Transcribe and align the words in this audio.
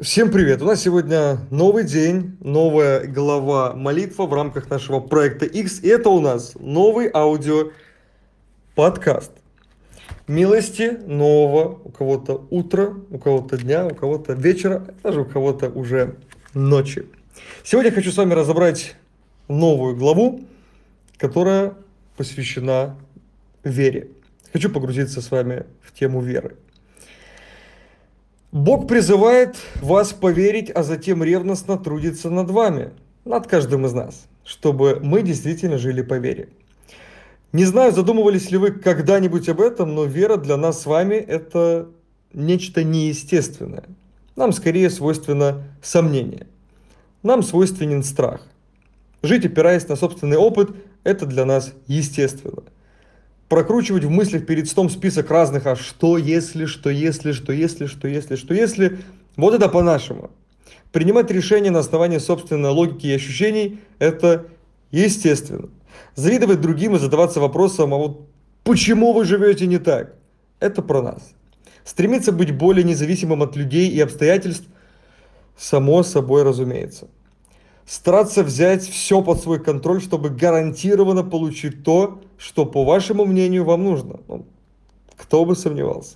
Всем 0.00 0.30
привет! 0.30 0.62
У 0.62 0.64
нас 0.64 0.80
сегодня 0.80 1.40
новый 1.50 1.84
день, 1.84 2.38
новая 2.40 3.06
глава 3.06 3.74
молитва 3.74 4.24
в 4.24 4.32
рамках 4.32 4.70
нашего 4.70 4.98
проекта 4.98 5.44
X. 5.44 5.82
И 5.82 5.88
это 5.88 6.08
у 6.08 6.20
нас 6.20 6.54
новый 6.58 7.10
аудио 7.12 7.72
подкаст. 8.74 9.30
Милости 10.26 10.98
нового, 11.04 11.82
у 11.84 11.90
кого-то 11.90 12.46
утро, 12.48 12.94
у 13.10 13.18
кого-то 13.18 13.58
дня, 13.58 13.88
у 13.88 13.94
кого-то 13.94 14.32
вечера, 14.32 14.86
даже 15.02 15.20
у 15.20 15.24
кого-то 15.26 15.68
уже 15.68 16.16
ночи. 16.54 17.06
Сегодня 17.62 17.92
хочу 17.92 18.10
с 18.10 18.16
вами 18.16 18.32
разобрать 18.32 18.96
новую 19.48 19.96
главу, 19.96 20.40
которая 21.18 21.74
посвящена 22.16 22.96
вере. 23.64 24.08
Хочу 24.50 24.70
погрузиться 24.70 25.20
с 25.20 25.30
вами 25.30 25.66
в 25.82 25.92
тему 25.92 26.22
веры. 26.22 26.56
Бог 28.52 28.88
призывает 28.88 29.56
вас 29.80 30.12
поверить, 30.12 30.70
а 30.74 30.82
затем 30.82 31.22
ревностно 31.22 31.78
трудиться 31.78 32.30
над 32.30 32.50
вами, 32.50 32.90
над 33.24 33.46
каждым 33.46 33.86
из 33.86 33.92
нас, 33.92 34.26
чтобы 34.44 34.98
мы 35.00 35.22
действительно 35.22 35.78
жили 35.78 36.02
по 36.02 36.14
вере. 36.14 36.48
Не 37.52 37.64
знаю, 37.64 37.92
задумывались 37.92 38.50
ли 38.50 38.56
вы 38.58 38.72
когда-нибудь 38.72 39.48
об 39.48 39.60
этом, 39.60 39.94
но 39.94 40.04
вера 40.04 40.36
для 40.36 40.56
нас 40.56 40.82
с 40.82 40.86
вами– 40.86 41.14
это 41.28 41.88
нечто 42.32 42.82
неестественное. 42.82 43.84
Нам 44.34 44.52
скорее 44.52 44.90
свойственно 44.90 45.62
сомнение. 45.80 46.48
Нам 47.22 47.44
свойственен 47.44 48.02
страх. 48.02 48.40
Жить, 49.22 49.44
опираясь 49.44 49.86
на 49.86 49.94
собственный 49.94 50.38
опыт, 50.38 50.70
это 51.04 51.24
для 51.24 51.44
нас 51.44 51.72
естественно– 51.86 52.64
прокручивать 53.50 54.04
в 54.04 54.10
мыслях 54.10 54.46
перед 54.46 54.68
сном 54.68 54.88
список 54.88 55.28
разных, 55.28 55.66
а 55.66 55.74
что 55.74 56.16
если, 56.16 56.66
что 56.66 56.88
если, 56.88 57.32
что 57.32 57.52
если, 57.52 57.86
что 57.86 58.06
если, 58.06 58.36
что 58.36 58.54
если. 58.54 59.00
Вот 59.36 59.54
это 59.54 59.68
по-нашему. 59.68 60.30
Принимать 60.92 61.30
решения 61.32 61.70
на 61.70 61.80
основании 61.80 62.18
собственной 62.18 62.70
логики 62.70 63.08
и 63.08 63.12
ощущений– 63.12 63.80
это 63.98 64.46
естественно. 64.92 65.68
Завидовать 66.14 66.60
другим 66.60 66.94
и 66.94 67.00
задаваться 67.00 67.40
вопросом, 67.40 67.92
а 67.92 67.98
вот 67.98 68.28
почему 68.62 69.12
вы 69.12 69.24
живете 69.24 69.66
не 69.66 69.78
так? 69.78 70.14
Это 70.60 70.80
про 70.80 71.02
нас. 71.02 71.32
Стремиться 71.84 72.30
быть 72.30 72.56
более 72.56 72.84
независимым 72.84 73.42
от 73.42 73.56
людей 73.56 73.90
и 73.90 74.00
обстоятельств– 74.00 74.66
само 75.58 76.02
собой 76.02 76.42
разумеется 76.42 77.08
стараться 77.90 78.44
взять 78.44 78.84
все 78.84 79.20
под 79.20 79.40
свой 79.40 79.58
контроль, 79.58 80.00
чтобы 80.00 80.30
гарантированно 80.30 81.24
получить 81.24 81.82
то, 81.82 82.20
что, 82.38 82.64
по 82.64 82.84
вашему 82.84 83.24
мнению, 83.24 83.64
вам 83.64 83.82
нужно. 83.82 84.20
Ну, 84.28 84.46
кто 85.16 85.44
бы 85.44 85.56
сомневался. 85.56 86.14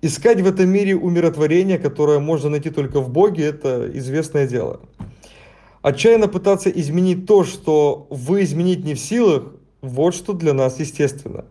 Искать 0.00 0.40
в 0.40 0.46
этом 0.46 0.68
мире 0.68 0.96
умиротворение, 0.96 1.78
которое 1.78 2.18
можно 2.18 2.50
найти 2.50 2.70
только 2.70 3.00
в 3.00 3.10
Боге, 3.10 3.44
это 3.44 3.88
известное 3.96 4.48
дело. 4.48 4.80
Отчаянно 5.82 6.26
пытаться 6.26 6.68
изменить 6.68 7.26
то, 7.26 7.44
что 7.44 8.08
вы 8.10 8.42
изменить 8.42 8.84
не 8.84 8.94
в 8.94 8.98
силах, 8.98 9.52
вот 9.82 10.16
что 10.16 10.32
для 10.32 10.52
нас 10.52 10.80
естественно. 10.80 11.44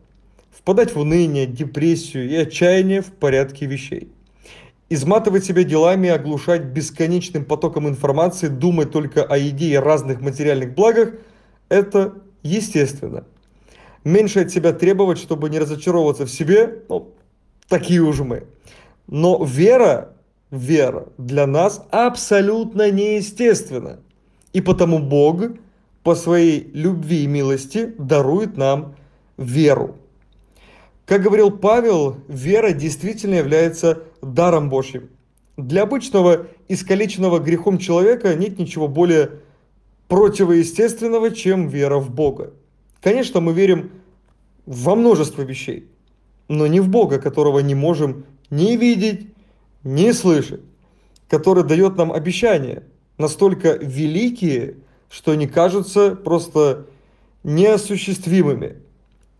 Впадать 0.52 0.94
в 0.94 1.00
уныние, 1.00 1.46
депрессию 1.46 2.30
и 2.30 2.36
отчаяние 2.36 3.02
в 3.02 3.14
порядке 3.14 3.66
вещей 3.66 4.10
изматывать 4.92 5.46
себя 5.46 5.64
делами, 5.64 6.10
оглушать 6.10 6.64
бесконечным 6.64 7.46
потоком 7.46 7.88
информации, 7.88 8.50
думать 8.50 8.92
только 8.92 9.24
о 9.24 9.38
еде 9.38 9.68
и 9.68 9.78
разных 9.78 10.20
материальных 10.20 10.76
благах– 10.76 11.14
это 11.70 12.16
естественно. 12.44 13.24
Меньше 14.04 14.42
от 14.42 14.52
себя 14.52 14.74
требовать, 14.74 15.18
чтобы 15.18 15.50
не 15.50 15.60
разочаровываться 15.60 16.26
в 16.26 16.30
себе, 16.30 16.84
ну, 16.90 17.14
такие 17.70 18.02
уже 18.02 18.26
мы. 18.26 18.44
Но 19.08 19.42
вера, 19.46 20.14
вера 20.52 21.08
для 21.18 21.48
нас 21.48 21.82
абсолютно 21.90 22.92
неестественна. 22.92 24.02
И 24.52 24.60
потому 24.60 25.00
Бог 25.00 25.42
по 26.04 26.16
своей 26.16 26.70
любви 26.74 27.24
и 27.24 27.28
милости 27.28 27.96
дарует 27.98 28.58
нам 28.58 28.96
веру. 29.38 29.96
Как 31.06 31.22
говорил 31.22 31.50
Павел, 31.50 32.18
вера 32.28 32.74
действительно 32.74 33.36
является 33.36 34.04
даром 34.34 34.70
Божьим. 34.70 35.10
Для 35.58 35.84
обычного 35.84 36.48
искалеченного 36.68 37.40
грехом 37.40 37.78
человека 37.78 38.34
нет 38.36 38.58
ничего 38.58 38.88
более 38.88 39.32
противоестественного, 40.08 41.32
чем 41.32 41.68
вера 41.68 41.98
в 41.98 42.10
Бога. 42.10 42.54
Конечно, 43.02 43.42
мы 43.42 43.54
верим 43.54 43.92
во 44.66 44.96
множество 44.96 45.42
вещей, 45.42 45.88
но 46.48 46.68
не 46.68 46.80
в 46.80 46.90
Бога, 46.90 47.20
которого 47.20 47.60
не 47.60 47.76
можем 47.76 48.26
ни 48.50 48.76
видеть, 48.76 49.28
ни 49.84 50.12
слышать, 50.12 50.62
который 51.30 51.64
дает 51.64 51.98
нам 51.98 52.12
обещания, 52.12 52.84
настолько 53.18 53.74
великие, 53.74 54.78
что 55.10 55.32
они 55.32 55.48
кажутся 55.48 56.16
просто 56.16 56.88
неосуществимыми. 57.44 58.78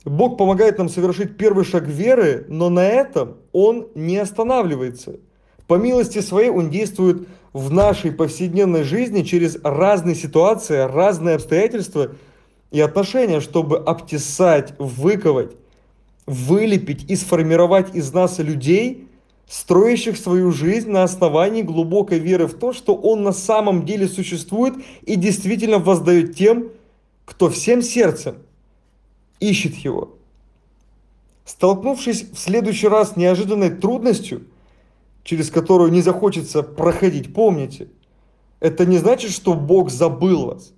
Бог 0.06 0.38
помогает 0.38 0.80
нам 0.80 0.90
совершить 0.90 1.38
первый 1.38 1.64
шаг 1.64 1.88
веры, 1.88 2.46
но 2.50 2.70
на 2.70 2.88
этом 2.88 3.38
Он 3.52 3.88
не 3.94 4.18
останавливается. 4.18 5.20
По 5.68 5.76
милости 5.76 6.22
своей 6.22 6.50
Он 6.50 6.70
действует 6.70 7.28
в 7.54 7.72
нашей 7.72 8.12
повседневной 8.12 8.84
жизни 8.84 9.22
через 9.22 9.58
разные 9.64 10.16
ситуации, 10.16 10.78
разные 10.78 11.36
обстоятельства 11.36 12.16
и 12.72 12.80
отношения, 12.80 13.42
чтобы 13.42 13.78
обтесать, 13.78 14.74
выковать, 14.80 15.52
вылепить 16.26 17.10
и 17.10 17.16
сформировать 17.16 17.94
из 17.94 18.12
нас 18.12 18.40
людей, 18.40 19.08
строящих 19.48 20.18
свою 20.18 20.52
жизнь 20.52 20.90
на 20.90 21.04
основании 21.04 21.62
глубокой 21.62 22.18
веры 22.18 22.48
в 22.48 22.54
то, 22.54 22.74
что 22.74 22.96
Он 22.96 23.22
на 23.22 23.34
самом 23.34 23.86
деле 23.86 24.08
существует 24.08 24.74
и 25.04 25.16
действительно 25.16 25.78
воздает 25.78 26.36
тем, 26.36 26.70
кто 27.26 27.50
всем 27.52 27.84
сердцем– 27.84 28.38
ищет 29.42 29.76
его. 29.76 30.16
Столкнувшись 31.44 32.32
в 32.32 32.38
следующий 32.38 32.88
раз 32.88 33.12
с 33.12 33.16
неожиданной 33.18 33.72
трудностью, 33.72 34.44
через 35.24 35.50
которую 35.50 35.92
не 35.92 36.02
захочется 36.02 36.64
проходить, 36.64 37.34
помните, 37.34 37.90
это 38.62 38.86
не 38.86 38.98
значит, 38.98 39.32
что 39.32 39.54
Бог 39.54 39.90
забыл 39.90 40.46
вас. 40.46 40.72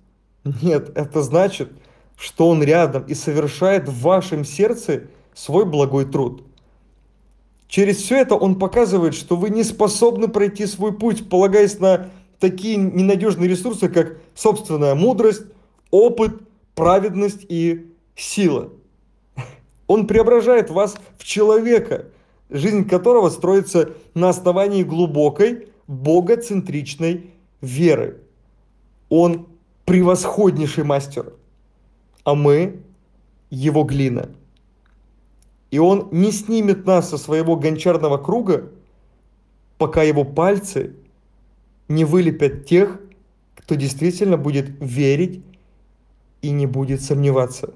Нет, 0.62 0.90
это 0.96 1.22
значит, 1.22 1.70
что 2.16 2.48
Он 2.48 2.62
рядом 2.62 3.04
и 3.04 3.14
совершает 3.14 3.88
в 3.88 4.00
вашем 4.00 4.44
сердце 4.44 5.04
свой 5.34 5.64
благой 5.64 6.06
труд. 6.06 6.42
Через 7.68 7.98
все 7.98 8.16
это 8.16 8.34
Он 8.34 8.58
показывает, 8.58 9.14
что 9.14 9.36
вы 9.36 9.50
не 9.50 9.64
способны 9.64 10.28
пройти 10.28 10.66
свой 10.66 10.96
путь, 10.96 11.28
полагаясь 11.28 11.78
на 11.78 12.10
такие 12.40 12.76
ненадежные 12.76 13.48
ресурсы, 13.48 13.88
как 13.88 14.18
собственная 14.34 14.94
мудрость, 14.94 15.42
опыт, 15.90 16.42
праведность 16.74 17.44
и 17.48 17.93
сила. 18.16 18.70
Он 19.86 20.06
преображает 20.06 20.70
вас 20.70 20.96
в 21.18 21.24
человека, 21.24 22.06
жизнь 22.50 22.88
которого 22.88 23.28
строится 23.30 23.90
на 24.14 24.28
основании 24.30 24.82
глубокой, 24.82 25.68
богоцентричной 25.86 27.30
веры. 27.60 28.22
Он 29.08 29.46
превосходнейший 29.84 30.84
мастер, 30.84 31.34
а 32.24 32.34
мы 32.34 32.80
его 33.50 33.84
глина. 33.84 34.30
И 35.70 35.78
он 35.78 36.08
не 36.12 36.30
снимет 36.30 36.86
нас 36.86 37.10
со 37.10 37.18
своего 37.18 37.56
гончарного 37.56 38.16
круга, 38.16 38.70
пока 39.76 40.02
его 40.02 40.24
пальцы 40.24 40.94
не 41.88 42.04
вылепят 42.04 42.66
тех, 42.66 43.00
кто 43.56 43.74
действительно 43.74 44.36
будет 44.36 44.66
верить 44.80 45.42
и 46.42 46.50
не 46.50 46.66
будет 46.66 47.02
сомневаться. 47.02 47.74